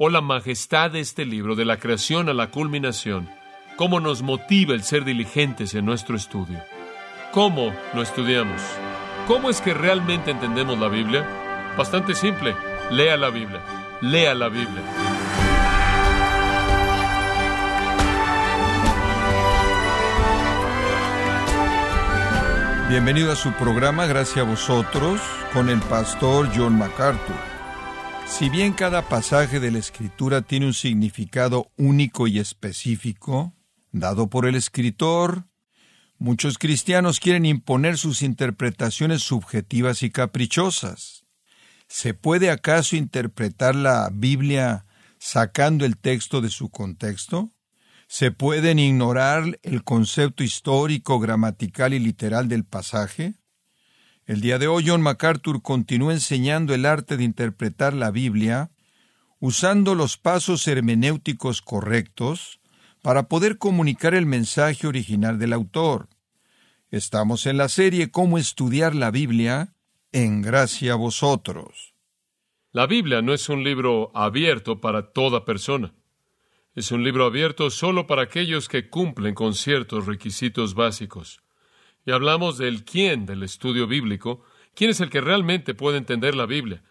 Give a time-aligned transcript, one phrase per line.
[0.00, 3.28] o la majestad de este libro, de la creación a la culminación,
[3.76, 6.62] cómo nos motiva el ser diligentes en nuestro estudio.
[7.32, 8.62] ¿Cómo lo estudiamos?
[9.26, 11.26] ¿Cómo es que realmente entendemos la Biblia?
[11.76, 12.54] Bastante simple,
[12.92, 13.60] lea la Biblia,
[14.00, 14.82] lea la Biblia.
[22.88, 25.20] Bienvenido a su programa Gracias a vosotros
[25.52, 27.57] con el pastor John MacArthur.
[28.28, 33.52] Si bien cada pasaje de la Escritura tiene un significado único y específico,
[33.90, 35.46] dado por el escritor,
[36.18, 41.24] muchos cristianos quieren imponer sus interpretaciones subjetivas y caprichosas.
[41.88, 44.86] ¿Se puede acaso interpretar la Biblia
[45.18, 47.50] sacando el texto de su contexto?
[48.06, 53.34] ¿Se pueden ignorar el concepto histórico, gramatical y literal del pasaje?
[54.28, 58.70] El día de hoy John MacArthur continúa enseñando el arte de interpretar la Biblia
[59.40, 62.60] usando los pasos hermenéuticos correctos
[63.00, 66.10] para poder comunicar el mensaje original del autor.
[66.90, 69.72] Estamos en la serie Cómo estudiar la Biblia
[70.12, 71.94] en gracia a vosotros.
[72.72, 75.94] La Biblia no es un libro abierto para toda persona.
[76.74, 81.40] Es un libro abierto solo para aquellos que cumplen con ciertos requisitos básicos.
[82.08, 84.42] Y hablamos del quién del estudio bíblico,
[84.74, 86.82] quién es el que realmente puede entender la Biblia.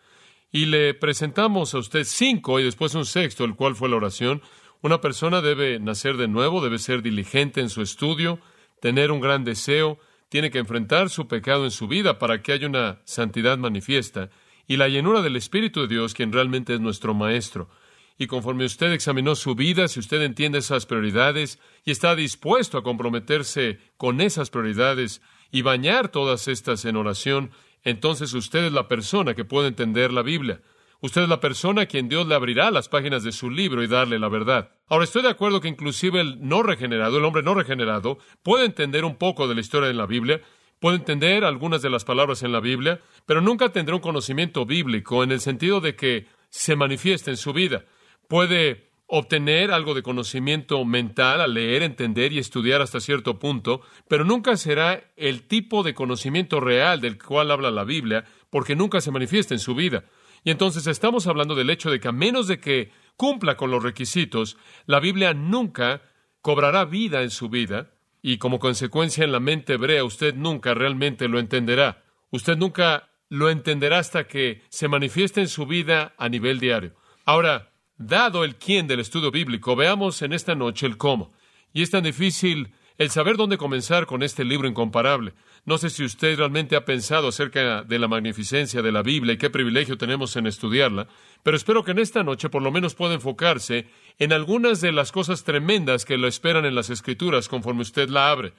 [0.52, 4.44] Y le presentamos a usted cinco y después un sexto, el cual fue la oración.
[4.84, 8.40] Una persona debe nacer de nuevo, debe ser diligente en su estudio,
[8.80, 9.98] tener un gran deseo,
[10.30, 14.30] tiene que enfrentar su pecado en su vida para que haya una santidad manifiesta
[14.68, 17.70] y la llenura del Espíritu de Dios, quien realmente es nuestro Maestro.
[18.18, 22.84] Y conforme usted examinó su vida, si usted entiende esas prioridades y está dispuesto a
[22.84, 27.52] comprometerse con esas prioridades y bañar todas estas en oración,
[27.84, 30.62] entonces usted es la persona que puede entender la Biblia.
[31.00, 33.88] Usted es la persona a quien Dios le abrirá las páginas de su libro y
[33.88, 34.72] darle la verdad.
[34.88, 39.06] Ahora, estoy de acuerdo que inclusive el no regenerado, el hombre no regenerado, puede entender
[39.06, 40.42] un poco de la historia de la Biblia,
[40.80, 45.24] puede entender algunas de las palabras en la Biblia, pero nunca tendrá un conocimiento bíblico
[45.24, 47.86] en el sentido de que se manifieste en su vida
[48.28, 54.26] puede obtener algo de conocimiento mental al leer, entender y estudiar hasta cierto punto, pero
[54.26, 59.12] nunca será el tipo de conocimiento real del cual habla la Biblia, porque nunca se
[59.12, 60.04] manifiesta en su vida.
[60.44, 63.82] Y entonces estamos hablando del hecho de que a menos de que cumpla con los
[63.82, 66.02] requisitos, la Biblia nunca
[66.42, 71.30] cobrará vida en su vida, y como consecuencia en la mente hebrea usted nunca realmente
[71.30, 72.04] lo entenderá.
[72.30, 76.94] Usted nunca lo entenderá hasta que se manifieste en su vida a nivel diario.
[77.26, 81.34] Ahora, Dado el quién del estudio bíblico, veamos en esta noche el cómo.
[81.74, 85.34] Y es tan difícil el saber dónde comenzar con este libro incomparable.
[85.66, 89.38] No sé si usted realmente ha pensado acerca de la magnificencia de la Biblia y
[89.38, 91.08] qué privilegio tenemos en estudiarla,
[91.42, 93.88] pero espero que en esta noche por lo menos pueda enfocarse
[94.20, 98.30] en algunas de las cosas tremendas que lo esperan en las Escrituras conforme usted la
[98.30, 98.54] abre.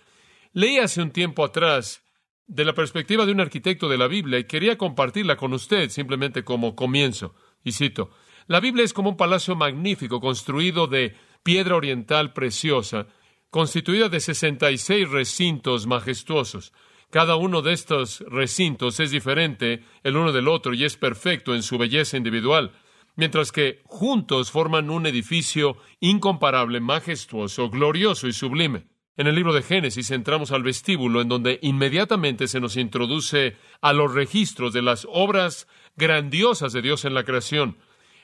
[0.53, 2.03] Leí hace un tiempo atrás
[2.49, 6.45] de la perspectiva de un arquitecto de la Biblia y quería compartirla con usted simplemente
[6.45, 7.35] como comienzo.
[7.65, 8.11] Y cito,
[8.49, 13.07] la Biblia es como un palacio magnífico construido de piedra oriental preciosa,
[13.51, 16.73] constituida de 66 recintos majestuosos.
[17.11, 21.63] Cada uno de estos recintos es diferente el uno del otro y es perfecto en
[21.63, 22.73] su belleza individual,
[23.17, 28.87] mientras que juntos forman un edificio incomparable, majestuoso, glorioso y sublime.
[29.19, 33.93] En el libro de Génesis entramos al vestíbulo en donde inmediatamente se nos introduce a
[33.93, 35.67] los registros de las obras
[35.97, 37.77] grandiosas de Dios en la creación.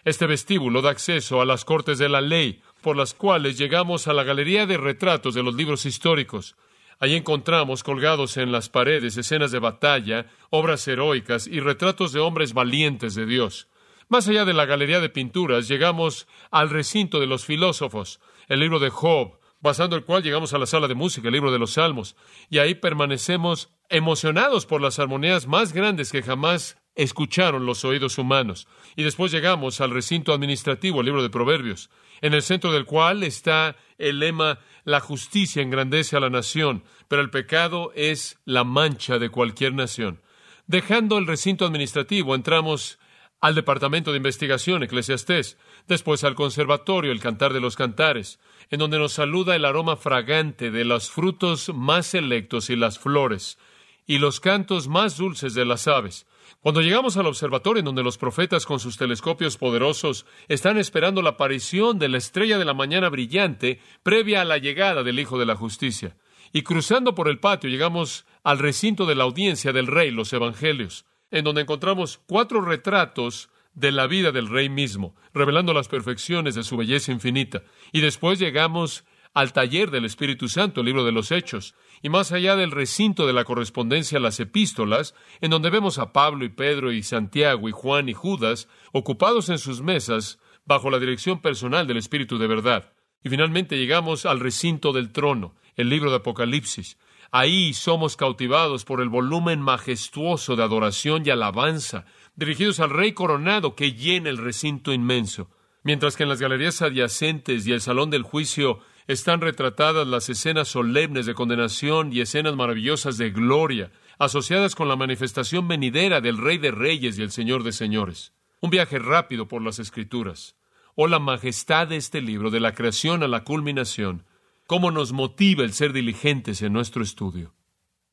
[0.05, 4.13] Este vestíbulo da acceso a las cortes de la ley, por las cuales llegamos a
[4.13, 6.57] la galería de retratos de los libros históricos.
[7.01, 12.53] Allí encontramos colgados en las paredes escenas de batalla, obras heroicas y retratos de hombres
[12.53, 13.69] valientes de Dios.
[14.09, 18.81] Más allá de la galería de pinturas, llegamos al recinto de los filósofos, el libro
[18.81, 21.73] de Job, pasando el cual llegamos a la sala de música, el libro de los
[21.73, 22.15] Salmos,
[22.51, 28.69] y ahí permanecemos emocionados por las armonías más grandes que jamás escucharon los oídos humanos.
[28.97, 33.23] Y después llegamos al recinto administrativo, el libro de Proverbios, en el centro del cual
[33.23, 39.19] está el lema La justicia engrandece a la nación, pero el pecado es la mancha
[39.19, 40.21] de cualquier nación.
[40.67, 42.99] Dejando el recinto administrativo, entramos
[43.41, 48.41] al departamento de investigación, Eclesiastés, después al conservatorio, el cantar de los cantares,
[48.71, 53.59] en donde nos saluda el aroma fragante de los frutos más selectos y las flores,
[54.07, 56.27] y los cantos más dulces de las aves.
[56.61, 61.31] Cuando llegamos al observatorio en donde los profetas con sus telescopios poderosos están esperando la
[61.31, 65.47] aparición de la estrella de la mañana brillante previa a la llegada del Hijo de
[65.47, 66.17] la Justicia.
[66.53, 71.05] Y cruzando por el patio llegamos al recinto de la audiencia del Rey, los Evangelios,
[71.31, 76.63] en donde encontramos cuatro retratos de la vida del Rey mismo, revelando las perfecciones de
[76.63, 77.65] su belleza infinita.
[77.93, 81.75] Y después llegamos al taller del Espíritu Santo, el libro de los Hechos,
[82.05, 86.13] y más allá del recinto de la correspondencia a las epístolas, en donde vemos a
[86.13, 90.99] Pablo y Pedro y Santiago y Juan y Judas ocupados en sus mesas bajo la
[90.99, 92.93] dirección personal del Espíritu de verdad.
[93.23, 96.99] Y finalmente llegamos al recinto del trono, el libro de Apocalipsis.
[97.31, 102.05] Ahí somos cautivados por el volumen majestuoso de adoración y alabanza,
[102.37, 105.49] dirigidos al Rey coronado que llena el recinto inmenso,
[105.83, 110.69] mientras que en las galerías adyacentes y el salón del juicio están retratadas las escenas
[110.69, 116.59] solemnes de condenación y escenas maravillosas de gloria, asociadas con la manifestación venidera del Rey
[116.59, 118.33] de Reyes y el Señor de Señores.
[118.61, 120.57] Un viaje rápido por las Escrituras,
[120.95, 124.25] o la majestad de este libro, de la creación a la culminación,
[124.67, 127.55] cómo nos motiva el ser diligentes en nuestro estudio.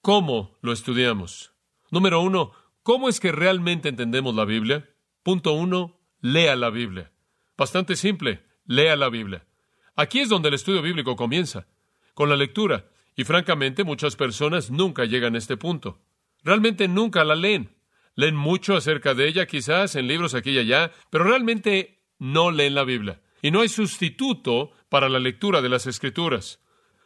[0.02, 1.54] ¿Cómo lo estudiamos?
[1.90, 2.52] Número uno,
[2.84, 4.90] ¿cómo es que realmente entendemos la Biblia?
[5.24, 7.12] Punto uno, lea la Biblia.
[7.56, 9.46] Bastante simple, lea la Biblia.
[9.96, 11.68] Aquí es donde el estudio bíblico comienza,
[12.14, 12.86] con la lectura,
[13.16, 16.00] y francamente muchas personas nunca llegan a este punto.
[16.44, 17.76] Realmente nunca la leen.
[18.16, 22.76] Leen mucho acerca de ella, quizás en libros aquí y allá, pero realmente no leen
[22.76, 23.22] la Biblia.
[23.42, 26.60] Y no hay sustituto para la lectura de las Escrituras.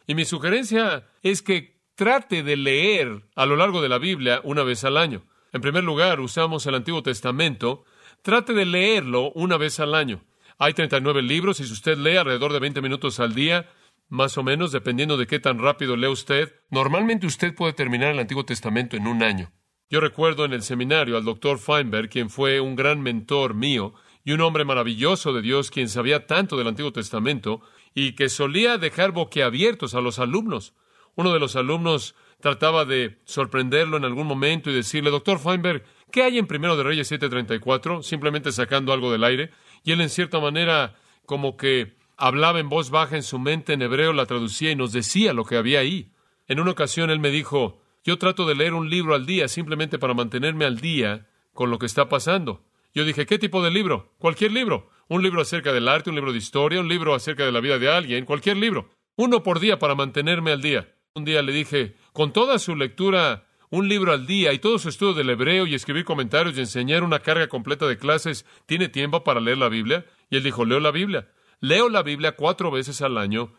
[0.08, 4.64] Y mi sugerencia es que trate de leer a lo largo de la Biblia una
[4.64, 5.24] vez al año.
[5.54, 7.86] En primer lugar, usamos el Antiguo Testamento.
[8.22, 10.24] Trate de leerlo una vez al año.
[10.58, 13.70] Hay 39 libros y si usted lee alrededor de 20 minutos al día,
[14.08, 18.20] más o menos, dependiendo de qué tan rápido lee usted, normalmente usted puede terminar el
[18.20, 19.52] Antiguo Testamento en un año.
[19.90, 23.94] Yo recuerdo en el seminario al doctor Feinberg, quien fue un gran mentor mío
[24.24, 27.62] y un hombre maravilloso de Dios, quien sabía tanto del Antiguo Testamento
[27.94, 30.74] y que solía dejar boquiabiertos a los alumnos.
[31.16, 36.24] Uno de los alumnos trataba de sorprenderlo en algún momento y decirle, doctor Feinberg, ¿qué
[36.24, 38.04] hay en Primero de Reyes 7:34?
[38.04, 39.52] Simplemente sacando algo del aire
[39.86, 40.96] y él en cierta manera
[41.26, 44.92] como que hablaba en voz baja en su mente en hebreo, la traducía y nos
[44.92, 46.12] decía lo que había ahí.
[46.48, 50.00] En una ocasión él me dijo, yo trato de leer un libro al día simplemente
[50.00, 52.64] para mantenerme al día con lo que está pasando.
[52.94, 54.14] Yo dije, ¿qué tipo de libro?
[54.18, 54.90] Cualquier libro.
[55.08, 57.78] Un libro acerca del arte, un libro de historia, un libro acerca de la vida
[57.78, 58.90] de alguien, cualquier libro.
[59.16, 60.94] Uno por día para mantenerme al día.
[61.14, 64.90] Un día le dije, con toda su lectura un libro al día y todo su
[64.90, 69.24] estudio del hebreo y escribir comentarios y enseñar una carga completa de clases, ¿tiene tiempo
[69.24, 70.06] para leer la Biblia?
[70.30, 71.30] Y él dijo, leo la Biblia.
[71.60, 73.54] Leo la Biblia cuatro veces al año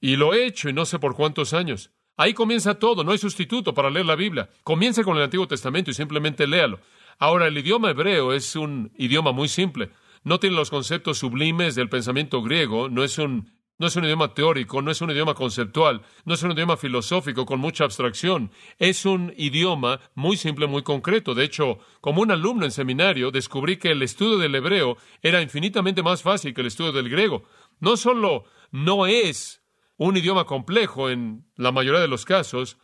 [0.00, 1.90] y lo he hecho y no sé por cuántos años.
[2.16, 4.50] Ahí comienza todo, no hay sustituto para leer la Biblia.
[4.64, 6.80] Comienza con el Antiguo Testamento y simplemente léalo.
[7.18, 9.90] Ahora, el idioma hebreo es un idioma muy simple.
[10.24, 13.50] No tiene los conceptos sublimes del pensamiento griego, no es un
[13.82, 17.44] no es un idioma teórico, no es un idioma conceptual, no es un idioma filosófico
[17.44, 18.52] con mucha abstracción.
[18.78, 21.34] Es un idioma muy simple, muy concreto.
[21.34, 26.04] De hecho, como un alumno en seminario, descubrí que el estudio del hebreo era infinitamente
[26.04, 27.42] más fácil que el estudio del griego.
[27.80, 29.64] No solo no es
[29.96, 32.78] un idioma complejo en la mayoría de los casos,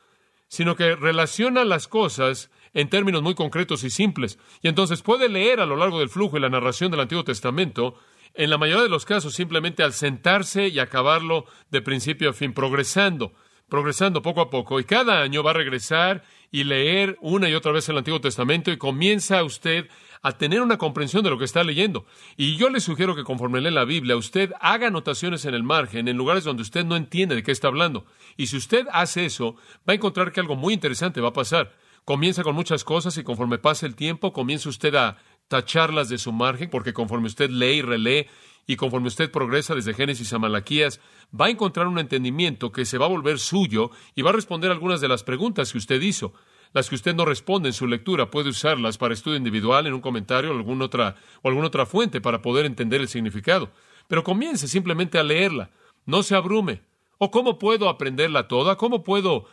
[0.49, 4.41] sino que relaciona las cosas en términos muy concretos y simples.
[4.63, 7.95] Y entonces puede leer a lo largo del flujo y la narración del Antiguo Testamento
[8.35, 12.53] en la mayoría de los casos simplemente al sentarse y acabarlo de principio a fin,
[12.53, 13.33] progresando,
[13.69, 14.81] progresando poco a poco.
[14.81, 18.71] Y cada año va a regresar y leer una y otra vez el Antiguo Testamento
[18.71, 19.89] y comienza usted
[20.23, 22.07] a tener una comprensión de lo que está leyendo.
[22.37, 26.09] Y yo le sugiero que conforme lee la Biblia, usted haga anotaciones en el margen,
[26.09, 28.07] en lugares donde usted no entiende de qué está hablando.
[28.37, 29.57] Y si usted hace eso,
[29.89, 31.75] va a encontrar que algo muy interesante va a pasar.
[32.05, 36.33] Comienza con muchas cosas y conforme pase el tiempo, comienza usted a tacharlas de su
[36.33, 38.29] margen, porque conforme usted lee y relee
[38.67, 41.01] y conforme usted progresa desde Génesis a Malaquías,
[41.39, 44.71] va a encontrar un entendimiento que se va a volver suyo y va a responder
[44.71, 46.35] algunas de las preguntas que usted hizo.
[46.75, 50.03] Las que usted no responde en su lectura puede usarlas para estudio individual, en un
[50.03, 53.71] comentario o alguna otra, o alguna otra fuente para poder entender el significado.
[54.07, 55.71] Pero comience simplemente a leerla.
[56.05, 56.83] No se abrume.
[57.17, 58.77] ¿O cómo puedo aprenderla toda?
[58.77, 59.47] ¿Cómo puedo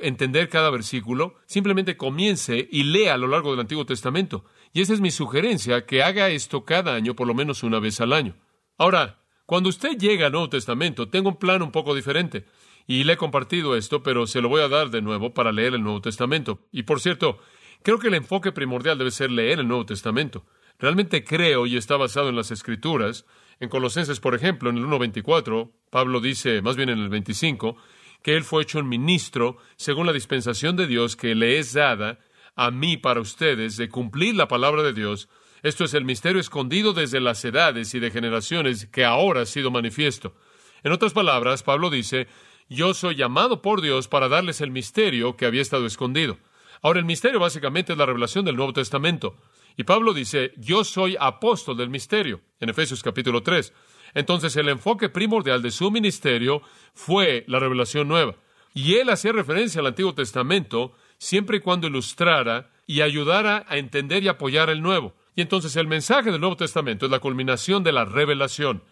[0.00, 1.34] entender cada versículo?
[1.46, 4.44] Simplemente comience y lea a lo largo del Antiguo Testamento.
[4.72, 8.00] Y esa es mi sugerencia, que haga esto cada año, por lo menos una vez
[8.00, 8.36] al año.
[8.78, 12.46] Ahora, cuando usted llega al Nuevo Testamento, tengo un plan un poco diferente.
[12.86, 15.74] Y le he compartido esto, pero se lo voy a dar de nuevo para leer
[15.74, 16.66] el Nuevo Testamento.
[16.72, 17.38] Y por cierto,
[17.82, 20.44] creo que el enfoque primordial debe ser leer el Nuevo Testamento.
[20.78, 23.24] Realmente creo, y está basado en las Escrituras,
[23.60, 27.76] en Colosenses, por ejemplo, en el 1.24, Pablo dice, más bien en el 25,
[28.22, 32.18] que él fue hecho un ministro según la dispensación de Dios que le es dada
[32.54, 35.28] a mí para ustedes de cumplir la palabra de Dios.
[35.62, 39.70] Esto es el misterio escondido desde las edades y de generaciones que ahora ha sido
[39.70, 40.34] manifiesto.
[40.82, 42.26] En otras palabras, Pablo dice,
[42.68, 46.38] yo soy llamado por Dios para darles el misterio que había estado escondido.
[46.82, 49.36] Ahora, el misterio básicamente es la revelación del Nuevo Testamento.
[49.76, 53.72] Y Pablo dice, yo soy apóstol del misterio, en Efesios capítulo 3.
[54.14, 56.62] Entonces el enfoque primordial de su ministerio
[56.94, 58.36] fue la revelación nueva.
[58.74, 64.22] Y él hacía referencia al Antiguo Testamento siempre y cuando ilustrara y ayudara a entender
[64.22, 65.14] y apoyar el Nuevo.
[65.34, 68.82] Y entonces el mensaje del Nuevo Testamento es la culminación de la revelación.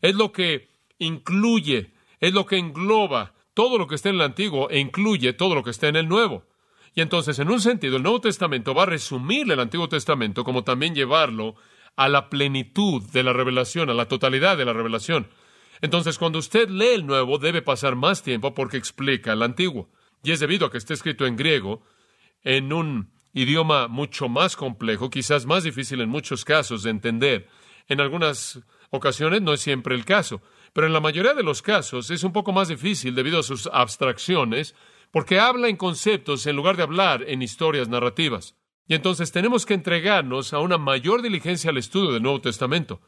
[0.00, 0.68] Es lo que
[0.98, 5.54] incluye, es lo que engloba todo lo que está en el Antiguo e incluye todo
[5.54, 6.44] lo que está en el Nuevo.
[6.94, 10.64] Y entonces, en un sentido, el Nuevo Testamento va a resumir el Antiguo Testamento como
[10.64, 11.54] también llevarlo
[12.00, 15.28] a la plenitud de la revelación, a la totalidad de la revelación.
[15.82, 19.90] Entonces, cuando usted lee el Nuevo, debe pasar más tiempo porque explica el Antiguo.
[20.22, 21.82] Y es debido a que está escrito en griego,
[22.42, 27.48] en un idioma mucho más complejo, quizás más difícil en muchos casos de entender.
[27.86, 30.40] En algunas ocasiones no es siempre el caso,
[30.72, 33.68] pero en la mayoría de los casos es un poco más difícil debido a sus
[33.70, 34.74] abstracciones
[35.10, 38.54] porque habla en conceptos en lugar de hablar en historias narrativas.
[38.90, 43.00] Y entonces tenemos que entregarnos a una mayor diligencia al estudio del Nuevo Testamento.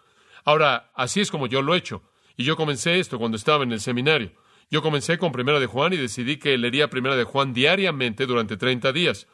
[0.45, 2.05] Ahora, así es como yo lo he hecho.
[2.37, 4.31] Y yo comencé esto cuando estaba en el seminario.
[4.71, 8.57] Yo comencé con Primera de Juan y decidí que leería Primera de Juan diariamente durante
[8.57, 9.27] 30 días.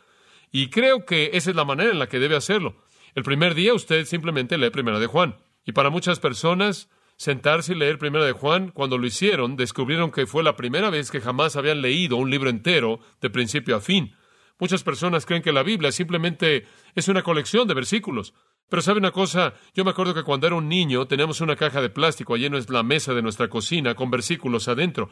[0.50, 2.82] Y creo que esa es la manera en la que debe hacerlo.
[3.14, 5.36] El primer día usted simplemente lee Primera de Juan.
[5.66, 6.88] Y para muchas personas,
[7.18, 11.10] sentarse y leer Primera de Juan, cuando lo hicieron, descubrieron que fue la primera vez
[11.10, 14.14] que jamás habían leído un libro entero de principio a fin.
[14.58, 18.34] Muchas personas creen que la Biblia simplemente es una colección de versículos.
[18.68, 21.80] Pero sabe una cosa, yo me acuerdo que cuando era un niño teníamos una caja
[21.80, 25.10] de plástico allí en la mesa de nuestra cocina con versículos adentro.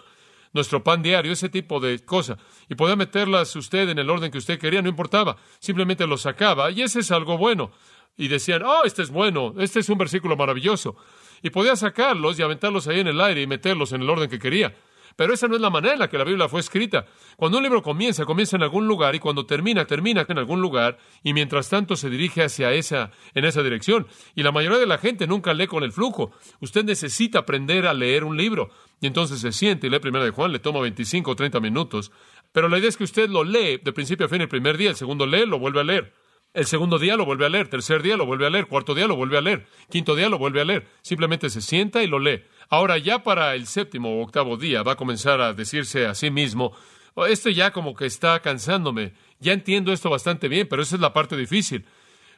[0.53, 2.39] Nuestro pan diario, ese tipo de cosas.
[2.69, 5.37] Y podía meterlas usted en el orden que usted quería, no importaba.
[5.59, 7.71] Simplemente lo sacaba y ese es algo bueno.
[8.17, 10.97] Y decían, oh, este es bueno, este es un versículo maravilloso
[11.43, 14.39] y podía sacarlos y aventarlos ahí en el aire y meterlos en el orden que
[14.39, 14.75] quería.
[15.17, 17.07] Pero esa no es la manera en la que la Biblia fue escrita.
[17.37, 20.99] Cuando un libro comienza, comienza en algún lugar y cuando termina, termina en algún lugar
[21.23, 24.07] y mientras tanto se dirige hacia esa, en esa dirección.
[24.35, 26.33] Y la mayoría de la gente nunca lee con el flujo.
[26.61, 28.71] Usted necesita aprender a leer un libro.
[29.01, 32.13] Y entonces se siente y lee Primera de Juan, le toma 25 o 30 minutos.
[32.53, 34.91] Pero la idea es que usted lo lee de principio a fin el primer día,
[34.91, 36.15] el segundo lee, lo vuelve a leer.
[36.55, 39.07] El segundo día lo vuelve a leer, tercer día lo vuelve a leer, cuarto día
[39.07, 40.87] lo vuelve a leer, quinto día lo vuelve a leer.
[41.03, 42.45] Simplemente se sienta y lo lee.
[42.69, 46.31] Ahora ya para el séptimo o octavo día va a comenzar a decirse a sí
[46.31, 46.73] mismo,
[47.15, 51.01] oh, esto ya como que está cansándome, ya entiendo esto bastante bien, pero esa es
[51.01, 51.85] la parte difícil.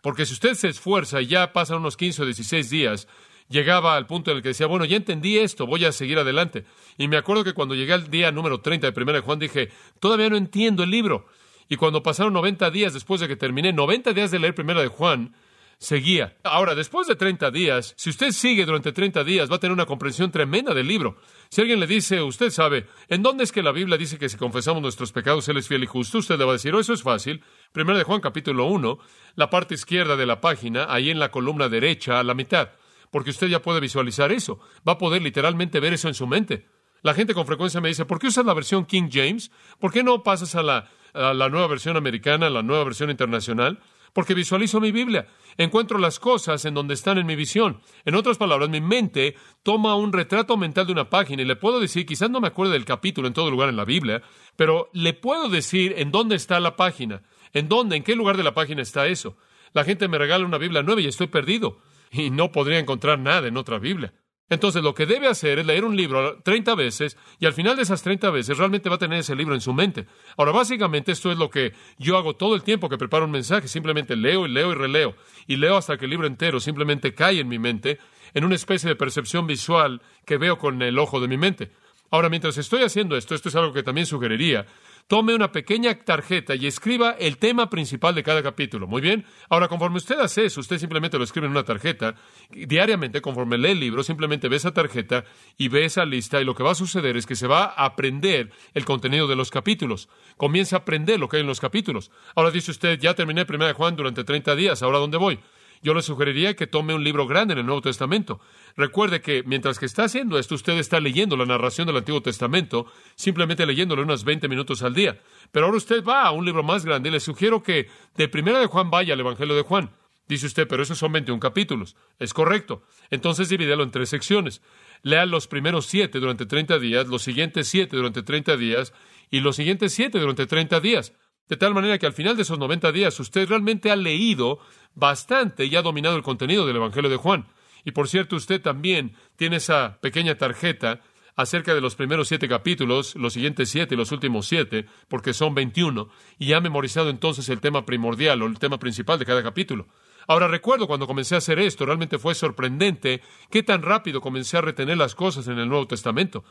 [0.03, 3.09] Porque si usted se esfuerza y ya pasan unos 15 o 16 días,
[3.49, 6.65] llegaba al punto en el que decía, bueno, ya entendí esto, voy a seguir adelante.
[6.99, 9.71] Y me acuerdo que cuando llegué al día número 30 de 1 de Juan dije,
[9.99, 11.27] todavía no entiendo el libro.
[11.69, 14.89] Y cuando pasaron 90 días después de que terminé, 90 días de leer primera de
[14.89, 15.35] Juan,
[15.79, 16.37] seguía.
[16.45, 19.87] Ahora, después de 30 días, si usted sigue durante 30 días, va a tener una
[19.87, 21.19] comprensión tremenda del libro.
[21.49, 24.37] Si alguien le dice, usted sabe, ¿en dónde es que la Biblia dice que si
[24.37, 26.19] confesamos nuestros pecados, Él es fiel y justo?
[26.19, 27.43] Usted le va a decir, oh, eso es fácil.
[27.73, 28.99] Primera de Juan, capítulo 1,
[29.37, 32.71] la parte izquierda de la página, ahí en la columna derecha, a la mitad.
[33.11, 34.61] Porque usted ya puede visualizar eso.
[34.87, 36.67] Va a poder literalmente ver eso en su mente.
[37.03, 39.53] La gente con frecuencia me dice, ¿por qué usas la versión King James?
[39.79, 43.81] ¿Por qué no pasas a la la nueva versión americana, la nueva versión internacional,
[44.13, 45.27] porque visualizo mi Biblia,
[45.59, 47.81] encuentro las cosas en donde están en mi visión.
[48.05, 51.81] En otras palabras, mi mente toma un retrato mental de una página y le puedo
[51.81, 54.23] decir, quizás no me acuerde del capítulo en todo lugar en la Biblia,
[54.57, 57.23] pero le puedo decir en dónde está la página,
[57.53, 59.37] en dónde, en qué lugar de la página está eso.
[59.75, 61.79] La gente me regala una Biblia nueva y estoy perdido
[62.11, 64.15] y no podría encontrar nada en otra Biblia.
[64.51, 67.83] Entonces lo que debe hacer es leer un libro 30 veces y al final de
[67.83, 70.07] esas 30 veces realmente va a tener ese libro en su mente.
[70.37, 73.69] Ahora, básicamente esto es lo que yo hago todo el tiempo que preparo un mensaje,
[73.69, 75.15] simplemente leo y leo y releo
[75.47, 77.99] y leo hasta que el libro entero simplemente cae en mi mente
[78.35, 81.71] en una especie de percepción visual que veo con el ojo de mi mente.
[82.11, 84.65] Ahora, mientras estoy haciendo esto, esto es algo que también sugeriría,
[85.09, 88.87] tome una pequeña tarjeta y escriba el tema principal de cada capítulo.
[88.87, 89.25] Muy bien.
[89.49, 92.15] Ahora, conforme usted hace eso, usted simplemente lo escribe en una tarjeta.
[92.51, 95.25] Diariamente, conforme lee el libro, simplemente ve esa tarjeta
[95.57, 97.87] y ve esa lista y lo que va a suceder es que se va a
[97.87, 100.11] aprender el contenido de los capítulos.
[100.37, 102.11] Comienza a aprender lo que hay en los capítulos.
[102.37, 105.41] Ahora dice usted, ya terminé Primera de Juan durante 30 días, ¿ahora dónde voy?
[105.83, 108.41] Yo le sugeriría que tome un libro grande en el Nuevo Testamento.
[108.77, 112.87] Recuerde que mientras que está haciendo esto, usted está leyendo la narración del Antiguo Testamento,
[113.15, 115.21] simplemente leyéndolo unos 20 minutos al día.
[115.53, 118.59] Pero ahora usted va a un libro más grande y le sugiero que de Primera
[118.61, 119.91] de Juan vaya al Evangelio de Juan.
[120.29, 121.97] Dice usted, pero esos son 21 capítulos.
[122.19, 122.83] Es correcto.
[123.11, 124.61] Entonces divídelo en tres secciones.
[125.03, 128.93] Lea los primeros siete durante 30 días, los siguientes siete durante 30 días
[129.31, 131.15] y los siguientes siete durante 30 días.
[131.49, 134.59] De tal manera que al final de esos 90 días usted realmente ha leído
[134.95, 137.47] bastante y ha dominado el contenido del Evangelio de Juan.
[137.85, 141.01] Y por cierto, usted también tiene esa pequeña tarjeta
[141.37, 145.55] acerca de los primeros siete capítulos, los siguientes siete y los últimos siete, porque son
[145.55, 149.87] 21, y ha memorizado entonces el tema primordial o el tema principal de cada capítulo.
[150.27, 154.63] Ahora recuerdo cuando comencé a hacer esto, realmente fue sorprendente qué tan rápido comencé a
[154.63, 156.45] retener las cosas en el Nuevo Testamento.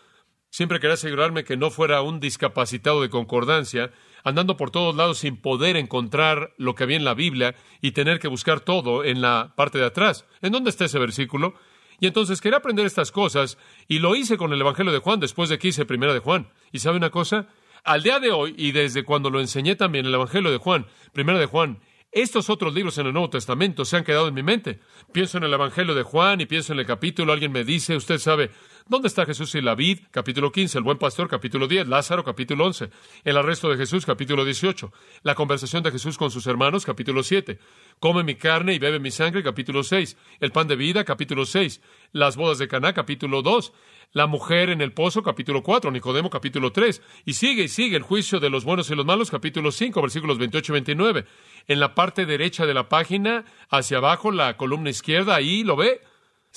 [0.49, 3.91] Siempre quería asegurarme que no fuera un discapacitado de concordancia,
[4.23, 8.19] andando por todos lados sin poder encontrar lo que había en la Biblia y tener
[8.19, 10.25] que buscar todo en la parte de atrás.
[10.41, 11.53] ¿En dónde está ese versículo?
[11.99, 15.49] Y entonces quería aprender estas cosas y lo hice con el Evangelio de Juan después
[15.49, 16.49] de que hice Primera de Juan.
[16.71, 17.47] ¿Y sabe una cosa?
[17.83, 21.39] Al día de hoy, y desde cuando lo enseñé también el Evangelio de Juan, Primera
[21.39, 21.79] de Juan,
[22.11, 24.79] estos otros libros en el Nuevo Testamento se han quedado en mi mente.
[25.11, 28.17] Pienso en el Evangelio de Juan y pienso en el capítulo, alguien me dice, usted
[28.17, 28.51] sabe,
[28.89, 29.99] ¿dónde está Jesús y la vid?
[30.11, 32.89] Capítulo 15, el buen pastor, capítulo 10, Lázaro, capítulo 11,
[33.23, 34.91] el arresto de Jesús, capítulo 18,
[35.23, 37.59] la conversación de Jesús con sus hermanos, capítulo 7,
[37.99, 41.81] come mi carne y bebe mi sangre, capítulo 6, el pan de vida, capítulo 6,
[42.13, 43.73] las bodas de Caná, capítulo 2,
[44.13, 48.03] la mujer en el pozo, capítulo 4, Nicodemo, capítulo 3, y sigue y sigue el
[48.03, 51.25] juicio de los buenos y los malos, capítulo 5, versículos 28 y 29.
[51.67, 56.01] En la parte derecha de la página, hacia abajo, la columna izquierda, ahí lo ve.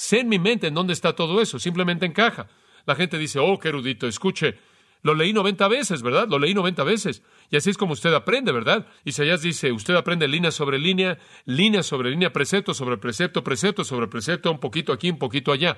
[0.00, 2.48] Sé en mi mente en dónde está todo eso, simplemente encaja.
[2.86, 4.56] La gente dice, oh, qué erudito, escuche,
[5.02, 6.26] lo leí 90 veces, ¿verdad?
[6.26, 7.22] Lo leí 90 veces.
[7.50, 8.86] Y así es como usted aprende, ¿verdad?
[9.04, 14.08] Isaías dice, usted aprende línea sobre línea, línea sobre línea, precepto sobre precepto, precepto sobre
[14.08, 15.76] precepto, un poquito aquí, un poquito allá.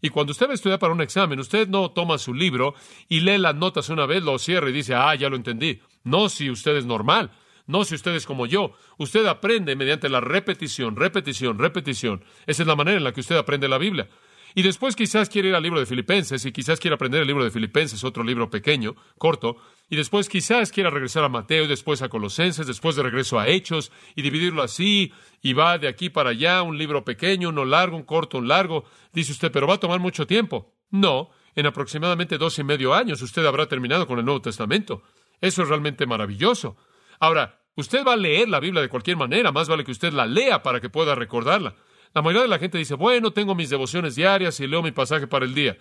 [0.00, 2.76] Y cuando usted va a estudiar para un examen, usted no toma su libro
[3.08, 5.80] y lee las notas una vez, lo cierra y dice, ah, ya lo entendí.
[6.04, 7.32] No si usted es normal.
[7.68, 8.72] No si usted es como yo.
[8.96, 12.24] Usted aprende mediante la repetición, repetición, repetición.
[12.46, 14.08] Esa es la manera en la que usted aprende la Biblia.
[14.54, 17.44] Y después quizás quiere ir al libro de Filipenses y quizás quiera aprender el libro
[17.44, 19.58] de Filipenses, otro libro pequeño, corto,
[19.90, 23.46] y después quizás quiera regresar a Mateo y después a Colosenses, después de regreso a
[23.46, 27.96] Hechos y dividirlo así y va de aquí para allá, un libro pequeño, uno largo,
[27.96, 28.84] un corto, un largo.
[29.12, 30.74] Dice usted, pero va a tomar mucho tiempo.
[30.90, 35.02] No, en aproximadamente dos y medio años usted habrá terminado con el Nuevo Testamento.
[35.40, 36.76] Eso es realmente maravilloso.
[37.20, 40.26] Ahora, usted va a leer la Biblia de cualquier manera, más vale que usted la
[40.26, 41.74] lea para que pueda recordarla.
[42.14, 45.26] La mayoría de la gente dice, bueno, tengo mis devociones diarias y leo mi pasaje
[45.26, 45.76] para el día.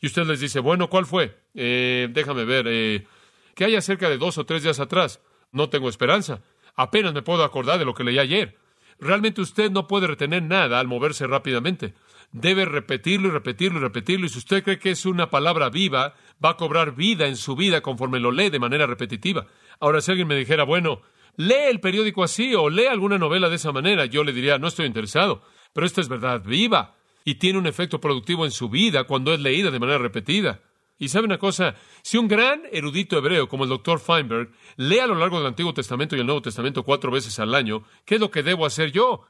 [0.00, 1.38] Y usted les dice, bueno, ¿cuál fue?
[1.54, 3.06] Eh, déjame ver, eh,
[3.54, 5.20] ¿qué hay acerca de dos o tres días atrás?
[5.52, 6.42] No tengo esperanza.
[6.74, 8.56] Apenas me puedo acordar de lo que leí ayer.
[8.98, 11.94] Realmente usted no puede retener nada al moverse rápidamente.
[12.32, 14.26] Debe repetirlo y repetirlo y repetirlo.
[14.26, 17.56] Y si usted cree que es una palabra viva, va a cobrar vida en su
[17.56, 19.46] vida conforme lo lee de manera repetitiva.
[19.80, 21.00] Ahora, si alguien me dijera, bueno,
[21.36, 24.68] lee el periódico así o lee alguna novela de esa manera, yo le diría, no
[24.68, 25.42] estoy interesado.
[25.72, 29.40] Pero esta es verdad viva y tiene un efecto productivo en su vida cuando es
[29.40, 30.60] leída de manera repetida.
[30.98, 35.06] Y sabe una cosa, si un gran erudito hebreo como el doctor Feinberg lee a
[35.06, 38.20] lo largo del Antiguo Testamento y el Nuevo Testamento cuatro veces al año, ¿qué es
[38.20, 39.24] lo que debo hacer yo?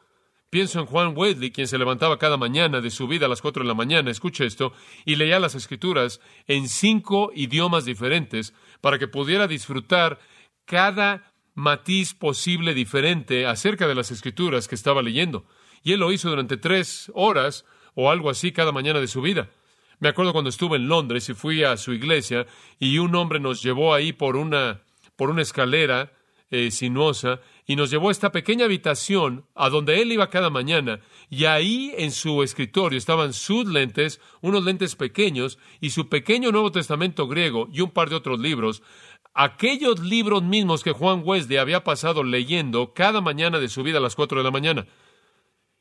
[0.51, 3.63] Pienso en Juan Wesley, quien se levantaba cada mañana de su vida a las cuatro
[3.63, 4.73] de la mañana, escuche esto,
[5.05, 10.19] y leía las escrituras en cinco idiomas diferentes para que pudiera disfrutar
[10.71, 15.45] cada matiz posible diferente acerca de las escrituras que estaba leyendo.
[15.83, 17.65] Y él lo hizo durante tres horas
[17.97, 19.51] o algo así cada mañana de su vida.
[19.99, 22.47] Me acuerdo cuando estuve en Londres y fui a su iglesia
[22.79, 24.83] y un hombre nos llevó ahí por una,
[25.17, 26.13] por una escalera
[26.53, 31.01] eh, sinuosa y nos llevó a esta pequeña habitación a donde él iba cada mañana
[31.29, 36.73] y ahí en su escritorio estaban sus lentes, unos lentes pequeños y su pequeño Nuevo
[36.73, 38.83] Testamento griego y un par de otros libros,
[39.35, 44.01] aquellos libros mismos que Juan Wesley había pasado leyendo cada mañana de su vida a
[44.03, 44.87] las cuatro de la mañana.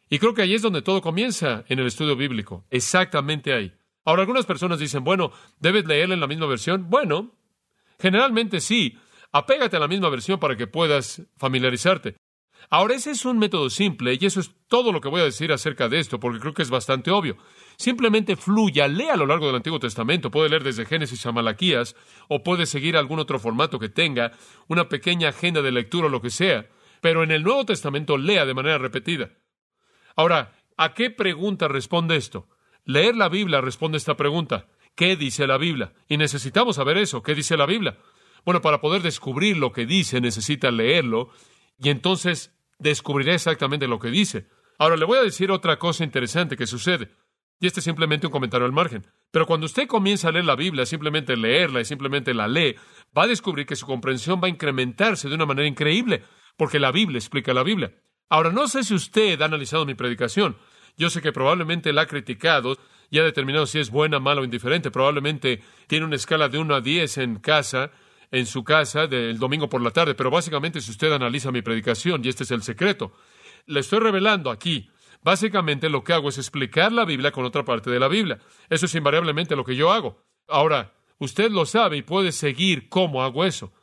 [0.09, 3.73] Y creo que ahí es donde todo comienza en el estudio bíblico, exactamente ahí.
[4.05, 6.89] Ahora, algunas personas dicen, bueno, ¿debes leerla en la misma versión?
[6.89, 7.35] Bueno,
[7.99, 8.97] generalmente sí.
[9.31, 12.15] Apégate a la misma versión para que puedas familiarizarte.
[12.69, 15.51] Ahora, ese es un método simple y eso es todo lo que voy a decir
[15.51, 17.37] acerca de esto, porque creo que es bastante obvio.
[17.77, 21.95] Simplemente fluya, lea a lo largo del Antiguo Testamento, puede leer desde Génesis a Malaquías,
[22.27, 24.33] o puede seguir algún otro formato que tenga,
[24.67, 26.69] una pequeña agenda de lectura o lo que sea,
[27.01, 29.31] pero en el Nuevo Testamento lea de manera repetida.
[30.15, 32.49] Ahora, ¿a qué pregunta responde esto?
[32.85, 34.67] Leer la Biblia responde esta pregunta.
[34.95, 35.93] ¿Qué dice la Biblia?
[36.07, 37.23] Y necesitamos saber eso.
[37.23, 37.97] ¿Qué dice la Biblia?
[38.45, 41.29] Bueno, para poder descubrir lo que dice necesita leerlo
[41.79, 44.47] y entonces descubrirá exactamente lo que dice.
[44.77, 47.09] Ahora le voy a decir otra cosa interesante que sucede.
[47.59, 49.05] Y este es simplemente un comentario al margen.
[49.31, 52.75] Pero cuando usted comienza a leer la Biblia, simplemente leerla y simplemente la lee,
[53.17, 56.23] va a descubrir que su comprensión va a incrementarse de una manera increíble,
[56.55, 57.93] porque la Biblia explica la Biblia.
[58.29, 60.55] Ahora, no sé si usted ha analizado mi predicación.
[60.97, 62.77] Yo sé que probablemente la ha criticado
[63.09, 64.91] y ha determinado si es buena, mala o indiferente.
[64.91, 67.91] Probablemente tiene una escala de 1 a 10 en casa,
[68.31, 70.15] en su casa, del domingo por la tarde.
[70.15, 73.13] Pero básicamente, si usted analiza mi predicación, y este es el secreto,
[73.65, 74.89] le estoy revelando aquí.
[75.21, 78.39] Básicamente lo que hago es explicar la Biblia con otra parte de la Biblia.
[78.69, 80.23] Eso es invariablemente lo que yo hago.
[80.47, 83.73] Ahora, usted lo sabe y puede seguir cómo hago eso.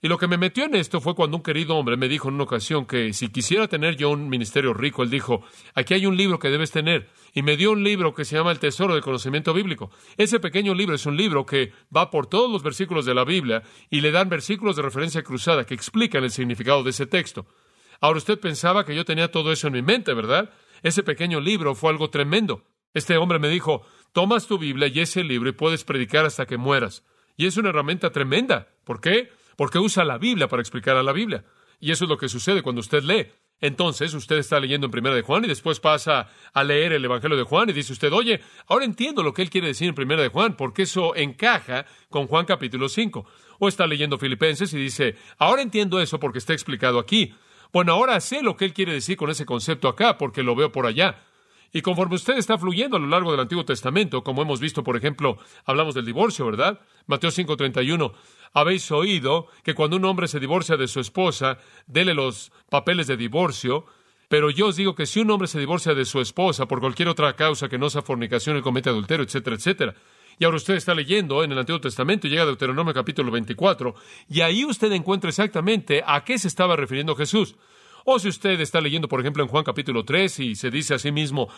[0.00, 2.34] Y lo que me metió en esto fue cuando un querido hombre me dijo en
[2.34, 5.42] una ocasión que si quisiera tener yo un ministerio rico, él dijo,
[5.74, 7.08] aquí hay un libro que debes tener.
[7.34, 9.90] Y me dio un libro que se llama El Tesoro del Conocimiento Bíblico.
[10.16, 13.62] Ese pequeño libro es un libro que va por todos los versículos de la Biblia
[13.90, 17.46] y le dan versículos de referencia cruzada que explican el significado de ese texto.
[18.00, 20.50] Ahora usted pensaba que yo tenía todo eso en mi mente, ¿verdad?
[20.82, 22.64] Ese pequeño libro fue algo tremendo.
[22.94, 23.82] Este hombre me dijo,
[24.12, 27.04] tomas tu Biblia y ese libro y puedes predicar hasta que mueras.
[27.36, 28.68] Y es una herramienta tremenda.
[28.84, 29.30] ¿Por qué?
[29.58, 31.44] Porque usa la Biblia para explicar a la Biblia.
[31.80, 33.26] Y eso es lo que sucede cuando usted lee.
[33.60, 37.36] Entonces, usted está leyendo en Primera de Juan y después pasa a leer el Evangelio
[37.36, 40.22] de Juan y dice usted, oye, ahora entiendo lo que él quiere decir en Primera
[40.22, 43.26] de Juan, porque eso encaja con Juan capítulo 5.
[43.58, 47.34] O está leyendo Filipenses y dice, ahora entiendo eso porque está explicado aquí.
[47.72, 50.70] Bueno, ahora sé lo que él quiere decir con ese concepto acá, porque lo veo
[50.70, 51.24] por allá.
[51.72, 54.96] Y conforme usted está fluyendo a lo largo del Antiguo Testamento, como hemos visto, por
[54.96, 56.80] ejemplo, hablamos del divorcio, ¿verdad?
[57.06, 58.12] Mateo 5:31,
[58.52, 63.16] habéis oído que cuando un hombre se divorcia de su esposa, dele los papeles de
[63.16, 63.86] divorcio,
[64.28, 67.08] pero yo os digo que si un hombre se divorcia de su esposa por cualquier
[67.08, 69.94] otra causa que no sea fornicación, y comete adulterio, etcétera, etcétera.
[70.38, 73.94] Y ahora usted está leyendo en el Antiguo Testamento, llega a Deuteronomio capítulo 24,
[74.28, 77.56] y ahí usted encuentra exactamente a qué se estaba refiriendo Jesús.
[78.04, 80.98] O si usted está leyendo, por ejemplo, en Juan capítulo 3 y se dice a
[80.98, 81.48] sí mismo,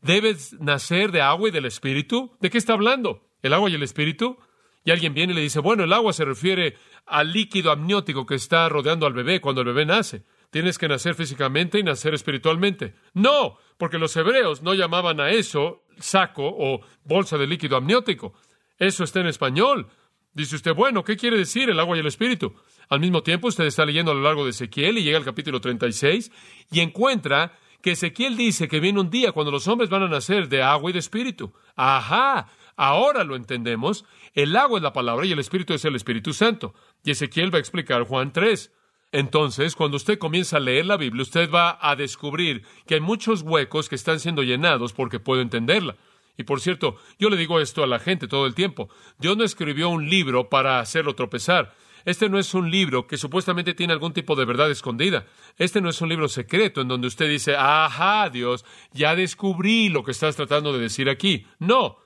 [0.00, 2.36] ¿debes nacer de agua y del Espíritu?
[2.40, 3.28] ¿De qué está hablando?
[3.42, 4.38] ¿El agua y el Espíritu?
[4.88, 8.36] Y alguien viene y le dice, bueno, el agua se refiere al líquido amniótico que
[8.36, 10.24] está rodeando al bebé cuando el bebé nace.
[10.50, 12.94] Tienes que nacer físicamente y nacer espiritualmente.
[13.12, 18.32] No, porque los hebreos no llamaban a eso saco o bolsa de líquido amniótico.
[18.78, 19.88] Eso está en español.
[20.32, 22.54] Dice usted, bueno, ¿qué quiere decir el agua y el espíritu?
[22.88, 25.60] Al mismo tiempo, usted está leyendo a lo largo de Ezequiel y llega al capítulo
[25.60, 26.32] 36
[26.70, 30.48] y encuentra que Ezequiel dice que viene un día cuando los hombres van a nacer
[30.48, 31.52] de agua y de espíritu.
[31.76, 32.48] Ajá,
[32.78, 34.06] ahora lo entendemos.
[34.32, 36.72] El agua es la palabra y el Espíritu es el Espíritu Santo.
[37.04, 38.72] Y Ezequiel va a explicar Juan 3.
[39.12, 43.42] Entonces, cuando usted comienza a leer la Biblia, usted va a descubrir que hay muchos
[43.42, 45.96] huecos que están siendo llenados porque puedo entenderla.
[46.36, 48.88] Y por cierto, yo le digo esto a la gente todo el tiempo.
[49.18, 51.74] Dios no escribió un libro para hacerlo tropezar.
[52.04, 55.26] Este no es un libro que supuestamente tiene algún tipo de verdad escondida.
[55.56, 60.04] Este no es un libro secreto en donde usted dice, ajá, Dios, ya descubrí lo
[60.04, 61.46] que estás tratando de decir aquí.
[61.58, 61.98] No,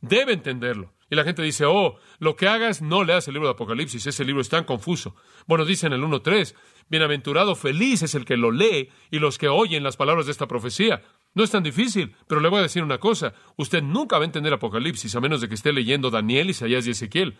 [0.00, 0.92] debe entenderlo.
[1.10, 4.24] Y la gente dice, oh, lo que hagas no leas el libro de Apocalipsis, ese
[4.24, 5.16] libro es tan confuso.
[5.46, 6.54] Bueno, dice en el 1.3,
[6.90, 10.46] bienaventurado, feliz es el que lo lee y los que oyen las palabras de esta
[10.46, 11.02] profecía.
[11.34, 14.26] No es tan difícil, pero le voy a decir una cosa, usted nunca va a
[14.26, 17.38] entender Apocalipsis a menos de que esté leyendo Daniel, Isaías y Ezequiel.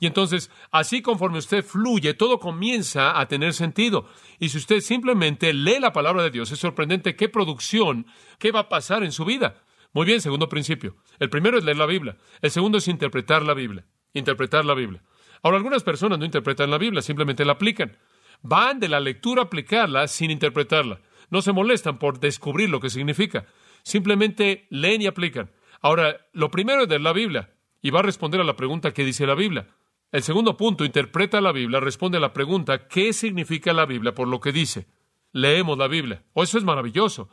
[0.00, 4.08] Y entonces, así conforme usted fluye, todo comienza a tener sentido.
[4.38, 8.06] Y si usted simplemente lee la palabra de Dios, es sorprendente qué producción,
[8.38, 9.62] qué va a pasar en su vida.
[9.92, 10.96] Muy bien, segundo principio.
[11.18, 12.16] El primero es leer la Biblia.
[12.42, 13.86] El segundo es interpretar la Biblia.
[14.12, 15.02] Interpretar la Biblia.
[15.42, 17.96] Ahora, algunas personas no interpretan la Biblia, simplemente la aplican.
[18.42, 21.00] Van de la lectura a aplicarla sin interpretarla.
[21.30, 23.46] No se molestan por descubrir lo que significa.
[23.82, 25.50] Simplemente leen y aplican.
[25.80, 29.04] Ahora, lo primero es leer la Biblia y va a responder a la pregunta ¿qué
[29.04, 29.68] dice la Biblia?
[30.10, 34.26] El segundo punto, interpreta la Biblia, responde a la pregunta ¿qué significa la Biblia por
[34.26, 34.86] lo que dice?
[35.32, 36.24] Leemos la Biblia.
[36.32, 37.28] Oh, eso es maravilloso.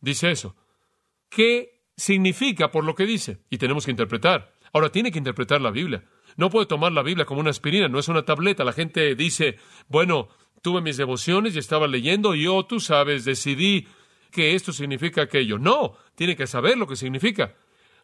[0.00, 0.56] Dice eso.
[1.28, 3.42] ¿Qué significa por lo que dice.
[3.50, 4.54] Y tenemos que interpretar.
[4.72, 6.04] Ahora tiene que interpretar la Biblia.
[6.36, 8.64] No puede tomar la Biblia como una aspirina, no es una tableta.
[8.64, 9.58] La gente dice,
[9.88, 10.30] bueno,
[10.62, 13.86] tuve mis devociones y estaba leyendo y yo, tú sabes, decidí
[14.30, 15.58] que esto significa aquello.
[15.58, 17.54] No, tiene que saber lo que significa.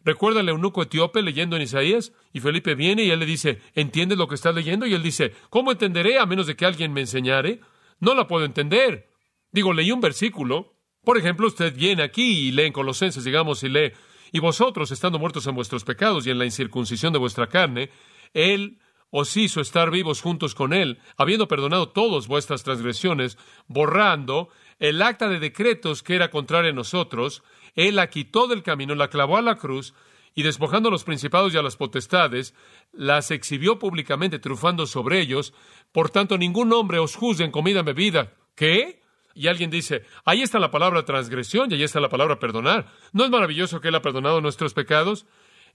[0.04, 4.18] Recuerda al eunuco etíope leyendo en Isaías y Felipe viene y él le dice, ¿entiendes
[4.18, 4.86] lo que estás leyendo?
[4.86, 7.60] Y él dice, ¿cómo entenderé a menos de que alguien me enseñare?
[7.98, 9.08] No la puedo entender.
[9.52, 10.75] Digo, leí un versículo
[11.06, 13.92] por ejemplo, usted viene aquí y lee en Colosenses, digamos, y lee,
[14.32, 17.90] y vosotros, estando muertos en vuestros pecados y en la incircuncisión de vuestra carne,
[18.34, 23.38] Él os hizo estar vivos juntos con Él, habiendo perdonado todas vuestras transgresiones,
[23.68, 24.48] borrando
[24.80, 27.44] el acta de decretos que era contraria a nosotros,
[27.76, 29.94] Él la quitó del camino, la clavó a la cruz,
[30.34, 32.52] y despojando a los principados y a las potestades,
[32.92, 35.54] las exhibió públicamente, trufando sobre ellos.
[35.92, 38.32] Por tanto, ningún hombre os juzgue en comida y bebida.
[38.56, 39.05] ¿Qué?
[39.36, 42.86] Y alguien dice, ahí está la palabra transgresión y ahí está la palabra perdonar.
[43.12, 45.26] ¿No es maravilloso que Él ha perdonado nuestros pecados?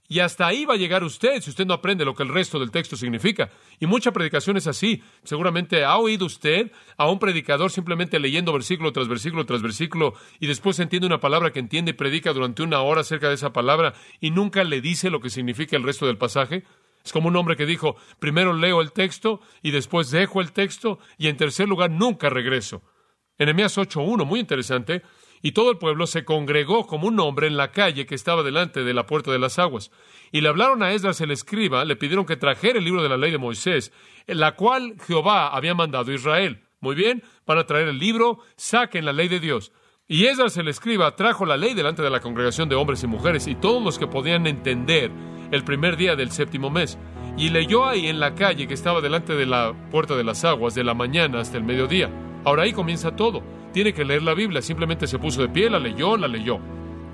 [0.08, 2.58] Y hasta ahí va a llegar usted si usted no aprende lo que el resto
[2.58, 3.50] del texto significa.
[3.78, 5.02] Y mucha predicación es así.
[5.22, 10.48] Seguramente ha oído usted a un predicador simplemente leyendo versículo tras versículo tras versículo y
[10.48, 13.94] después entiende una palabra que entiende y predica durante una hora acerca de esa palabra
[14.20, 16.64] y nunca le dice lo que significa el resto del pasaje.
[17.04, 20.98] Es como un hombre que dijo, primero leo el texto y después dejo el texto
[21.16, 22.82] y en tercer lugar nunca regreso.
[23.38, 25.02] Enemías 8.1, muy interesante.
[25.44, 28.84] Y todo el pueblo se congregó como un hombre en la calle que estaba delante
[28.84, 29.90] de la puerta de las aguas.
[30.30, 33.16] Y le hablaron a Esdras el escriba, le pidieron que trajera el libro de la
[33.16, 33.92] ley de Moisés,
[34.26, 36.62] la cual Jehová había mandado a Israel.
[36.80, 39.72] Muy bien, van a traer el libro, saquen la ley de Dios.
[40.06, 43.46] Y Esdras el escriba trajo la ley delante de la congregación de hombres y mujeres
[43.48, 45.10] y todos los que podían entender
[45.50, 46.98] el primer día del séptimo mes.
[47.36, 50.74] Y leyó ahí en la calle que estaba delante de la puerta de las aguas
[50.74, 52.10] de la mañana hasta el mediodía.
[52.44, 53.42] Ahora ahí comienza todo.
[53.72, 54.62] Tiene que leer la Biblia.
[54.62, 56.58] Simplemente se puso de pie, la leyó, la leyó.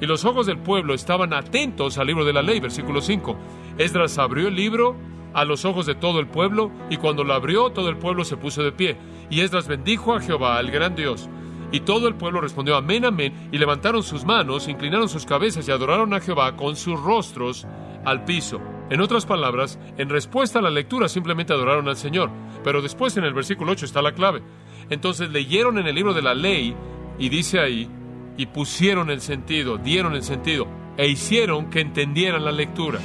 [0.00, 3.36] Y los ojos del pueblo estaban atentos al libro de la ley, versículo 5.
[3.78, 4.96] Esdras abrió el libro
[5.34, 8.36] a los ojos de todo el pueblo, y cuando lo abrió, todo el pueblo se
[8.36, 8.96] puso de pie.
[9.30, 11.28] Y Esdras bendijo a Jehová, el gran Dios.
[11.70, 15.70] Y todo el pueblo respondió amén, amén, y levantaron sus manos, inclinaron sus cabezas y
[15.70, 17.66] adoraron a Jehová con sus rostros
[18.04, 18.60] al piso.
[18.90, 22.30] En otras palabras, en respuesta a la lectura simplemente adoraron al Señor.
[22.64, 24.42] Pero después en el versículo 8 está la clave.
[24.90, 26.74] Entonces leyeron en el libro de la ley,
[27.18, 27.90] y dice ahí,
[28.37, 33.01] y pusieron el sentido, dieron el sentido, e hicieron que entendieran la lectura.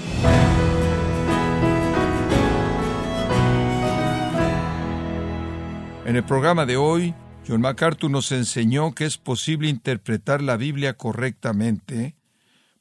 [6.05, 7.15] En el programa de hoy,
[7.47, 12.15] John MacArthur nos enseñó que es posible interpretar la Biblia correctamente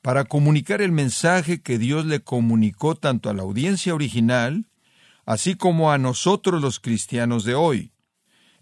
[0.03, 4.67] para comunicar el mensaje que Dios le comunicó tanto a la audiencia original,
[5.25, 7.92] así como a nosotros los cristianos de hoy.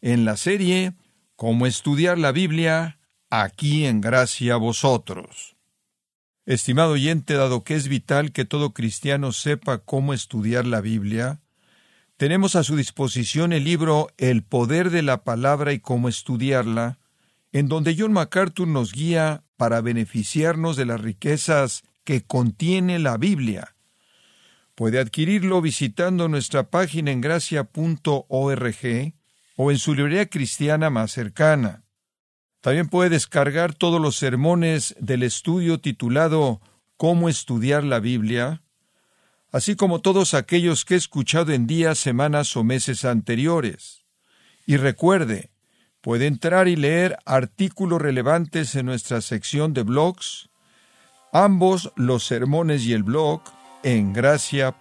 [0.00, 0.94] En la serie
[1.36, 2.98] Cómo estudiar la Biblia,
[3.30, 5.56] aquí en gracia a vosotros.
[6.44, 11.40] Estimado oyente, dado que es vital que todo cristiano sepa cómo estudiar la Biblia,
[12.18, 16.98] tenemos a su disposición el libro El poder de la palabra y cómo estudiarla,
[17.52, 23.74] en donde John MacArthur nos guía para beneficiarnos de las riquezas que contiene la Biblia.
[24.74, 29.14] Puede adquirirlo visitando nuestra página en gracia.org
[29.62, 31.85] o en su librería cristiana más cercana.
[32.62, 36.62] También puede descargar todos los sermones del estudio titulado
[36.96, 38.62] Cómo estudiar la Biblia,
[39.53, 44.07] así como todos aquellos que he escuchado en días, semanas o meses anteriores.
[44.64, 45.51] Y recuerde,
[46.01, 50.49] puede entrar y leer artículos relevantes en nuestra sección de blogs,
[51.35, 53.42] ambos los sermones y el blog
[53.83, 54.81] en gracia.org.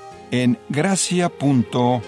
[0.31, 2.01] en gracia.org.